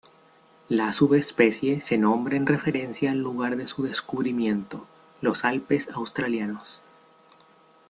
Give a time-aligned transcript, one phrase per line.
[0.67, 4.87] La subespecie se nombra en referencia al lugar de su descubrimiento,
[5.21, 6.81] los Alpes Australianos.